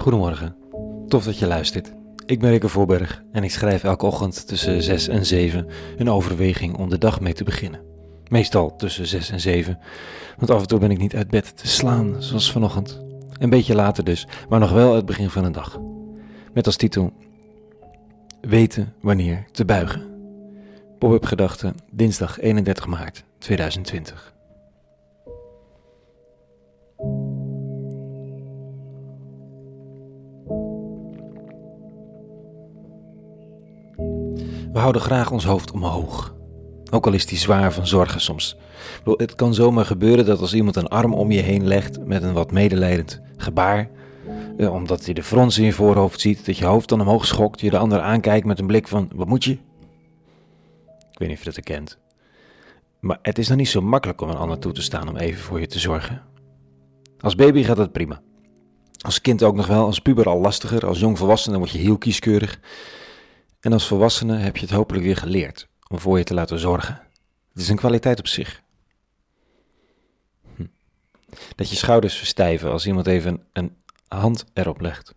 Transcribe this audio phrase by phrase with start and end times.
[0.00, 0.56] Goedemorgen,
[1.08, 1.92] tof dat je luistert.
[2.26, 5.66] Ik ben Rikke Voorberg en ik schrijf elke ochtend tussen 6 en 7
[5.96, 7.80] een overweging om de dag mee te beginnen.
[8.28, 9.78] Meestal tussen 6 en 7,
[10.36, 13.00] want af en toe ben ik niet uit bed te slaan, zoals vanochtend.
[13.38, 15.80] Een beetje later dus, maar nog wel het begin van een dag.
[16.52, 17.12] Met als titel
[18.40, 20.02] Weten wanneer te buigen.
[20.98, 24.35] Pop-up gedachten, dinsdag 31 maart 2020.
[34.72, 36.34] We houden graag ons hoofd omhoog.
[36.90, 38.56] Ook al is die zwaar van zorgen soms.
[39.04, 42.32] Het kan zomaar gebeuren dat als iemand een arm om je heen legt met een
[42.32, 43.90] wat medelijdend gebaar,
[44.56, 47.60] eh, omdat hij de frons in je voorhoofd ziet, dat je hoofd dan omhoog schokt,
[47.60, 49.52] je de ander aankijkt met een blik van: wat moet je?
[51.10, 51.98] Ik weet niet of je dat herkent.
[53.00, 55.40] Maar het is dan niet zo makkelijk om een ander toe te staan om even
[55.40, 56.22] voor je te zorgen.
[57.20, 58.20] Als baby gaat dat prima.
[59.00, 61.98] Als kind ook nog wel, als puber al lastiger, als jong volwassene word je heel
[61.98, 62.60] kieskeurig.
[63.66, 67.00] En als volwassene heb je het hopelijk weer geleerd om voor je te laten zorgen.
[67.52, 68.62] Het is een kwaliteit op zich.
[70.56, 70.66] Hm.
[71.54, 73.76] Dat je schouders verstijven als iemand even een
[74.08, 75.14] hand erop legt.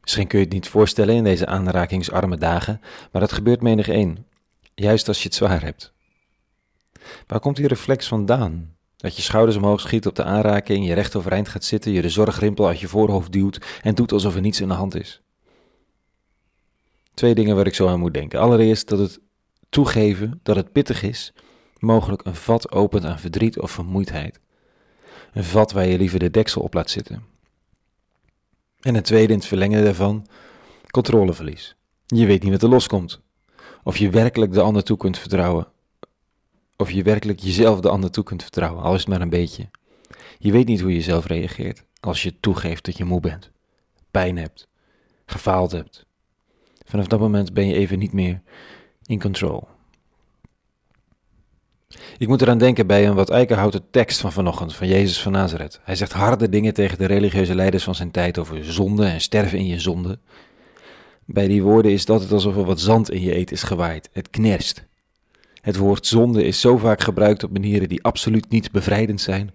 [0.00, 2.80] Misschien kun je het niet voorstellen in deze aanrakingsarme dagen,
[3.12, 4.26] maar dat gebeurt menig één,
[4.74, 5.92] juist als je het zwaar hebt.
[7.26, 8.76] Waar komt die reflex vandaan?
[8.96, 12.08] Dat je schouders omhoog schiet op de aanraking, je recht overeind gaat zitten, je de
[12.08, 15.20] zorgrimpel uit je voorhoofd duwt en doet alsof er niets in de hand is.
[17.16, 18.40] Twee dingen waar ik zo aan moet denken.
[18.40, 19.20] Allereerst dat het
[19.68, 21.32] toegeven dat het pittig is,
[21.78, 24.40] mogelijk een vat opent aan verdriet of vermoeidheid.
[25.32, 27.24] Een vat waar je liever de deksel op laat zitten.
[28.80, 30.26] En het tweede in het verlengen daarvan,
[30.90, 31.76] controleverlies.
[32.06, 33.20] Je weet niet wat er loskomt.
[33.82, 35.68] Of je werkelijk de ander toe kunt vertrouwen.
[36.76, 39.70] Of je werkelijk jezelf de ander toe kunt vertrouwen, al is het maar een beetje.
[40.38, 43.50] Je weet niet hoe je zelf reageert als je toegeeft dat je moe bent,
[44.10, 44.68] pijn hebt,
[45.26, 46.05] gefaald hebt,
[46.86, 48.40] Vanaf dat moment ben je even niet meer
[49.06, 49.68] in control.
[52.18, 55.80] Ik moet eraan denken bij een wat eikenhouten tekst van vanochtend van Jezus van Nazareth.
[55.82, 59.58] Hij zegt harde dingen tegen de religieuze leiders van zijn tijd over zonde en sterven
[59.58, 60.18] in je zonde.
[61.24, 64.08] Bij die woorden is het alsof er wat zand in je eet is gewaaid.
[64.12, 64.84] Het knerst.
[65.60, 69.50] Het woord zonde is zo vaak gebruikt op manieren die absoluut niet bevrijdend zijn,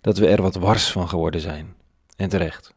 [0.00, 1.74] dat we er wat wars van geworden zijn.
[2.16, 2.74] En terecht.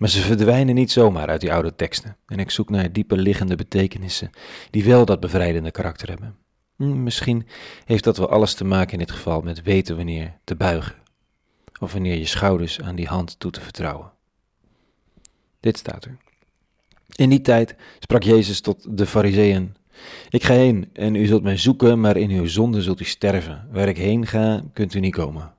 [0.00, 2.16] Maar ze verdwijnen niet zomaar uit die oude teksten.
[2.26, 4.30] En ik zoek naar dieper liggende betekenissen
[4.70, 6.36] die wel dat bevrijdende karakter hebben.
[6.76, 7.46] Hm, misschien
[7.84, 10.94] heeft dat wel alles te maken in dit geval met weten wanneer te buigen.
[11.80, 14.12] Of wanneer je schouders aan die hand toe te vertrouwen.
[15.60, 16.16] Dit staat er.
[17.14, 19.76] In die tijd sprak Jezus tot de Fariseeën:
[20.28, 23.68] Ik ga heen en u zult mij zoeken, maar in uw zonde zult u sterven.
[23.72, 25.54] Waar ik heen ga, kunt u niet komen.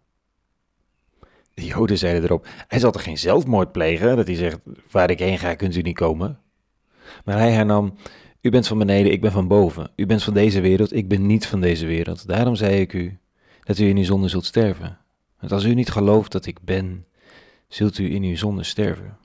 [1.53, 4.15] De Joden zeiden erop: Hij zal toch geen zelfmoord plegen?
[4.15, 4.59] Dat hij zegt:
[4.91, 6.39] Waar ik heen ga, kunt u niet komen.
[7.25, 7.95] Maar hij hernam:
[8.41, 9.91] U bent van beneden, ik ben van boven.
[9.95, 12.27] U bent van deze wereld, ik ben niet van deze wereld.
[12.27, 13.19] Daarom zei ik u
[13.63, 14.97] dat u in uw zonde zult sterven.
[15.39, 17.05] Want als u niet gelooft dat ik ben,
[17.67, 19.17] zult u in uw zonde sterven.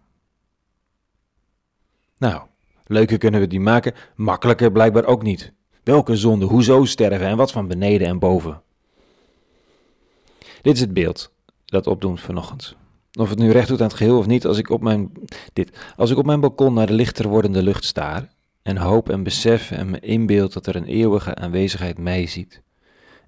[2.19, 2.43] Nou,
[2.87, 5.53] leuker kunnen we die maken, makkelijker blijkbaar ook niet.
[5.82, 8.62] Welke zonde, hoezo sterven en wat van beneden en boven?
[10.62, 11.34] Dit is het beeld
[11.66, 12.77] dat opdoen vanochtend.
[13.19, 15.12] Of het nu recht doet aan het geheel of niet, als ik op mijn,
[15.53, 18.28] dit, als ik op mijn balkon naar de lichter wordende lucht staar
[18.62, 22.62] en hoop en besef en me inbeeld dat er een eeuwige aanwezigheid mij ziet.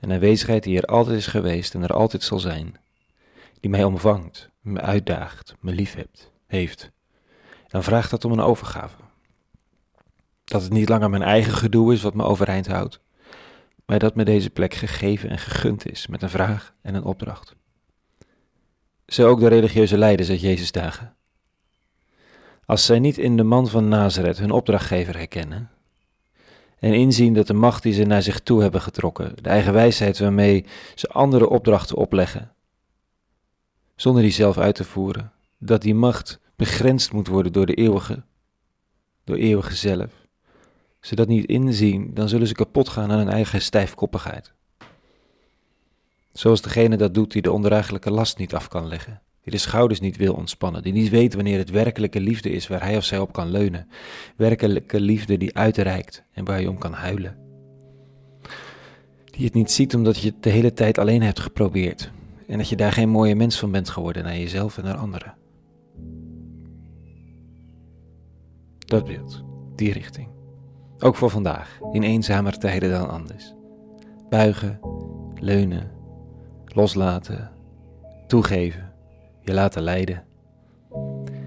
[0.01, 2.77] Een aanwezigheid die er altijd is geweest en er altijd zal zijn.
[3.61, 6.91] Die mij omvangt, me uitdaagt, me liefhebt, heeft.
[7.69, 8.97] Dan vraagt dat om een overgave.
[10.45, 13.01] Dat het niet langer mijn eigen gedoe is wat me overeind houdt,
[13.87, 17.57] maar dat me deze plek gegeven en gegund is met een vraag en een opdracht.
[19.09, 21.15] Zo ook de religieuze leiders uit Jezus dagen.
[22.65, 25.71] Als zij niet in de man van Nazareth hun opdrachtgever herkennen
[26.79, 30.19] en inzien dat de macht die ze naar zich toe hebben getrokken, de eigen wijsheid
[30.19, 30.65] waarmee
[30.95, 32.53] ze andere opdrachten opleggen,
[33.97, 38.23] zonder die zelf uit te voeren, dat die macht begrensd moet worden door de eeuwige,
[39.25, 40.11] door eeuwige zelf.
[41.01, 44.53] Ze dat niet inzien, dan zullen ze kapot gaan aan hun eigen stijfkoppigheid.
[46.39, 50.01] Zoals degene dat doet die de ondraaglijke last niet af kan leggen, die de schouders
[50.01, 53.19] niet wil ontspannen, die niet weet wanneer het werkelijke liefde is waar hij of zij
[53.19, 53.89] op kan leunen.
[54.37, 57.37] Werkelijke liefde die uitreikt en waar je om kan huilen.
[59.25, 62.11] Die het niet ziet omdat je het de hele tijd alleen hebt geprobeerd
[62.47, 65.37] en dat je daar geen mooie mens van bent geworden naar jezelf en naar anderen.
[68.79, 69.45] Dat beeld,
[69.75, 70.29] die richting.
[70.99, 73.55] Ook voor vandaag, in eenzamer tijden dan anders.
[74.29, 74.81] Buigen,
[75.41, 75.97] leunen,
[76.75, 77.51] loslaten,
[78.27, 78.93] toegeven,
[79.41, 80.25] je laten leiden,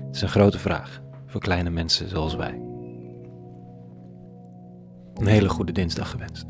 [0.06, 2.62] Het is een grote vraag voor kleine mensen zoals wij.
[5.14, 6.46] Een hele goede dinsdag gewenst.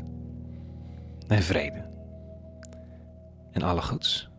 [1.28, 1.90] En vrede.
[3.52, 4.31] En alle goeds.